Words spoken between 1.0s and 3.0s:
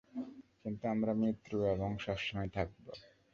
মৃত্যু এবং সবসময় থাকব।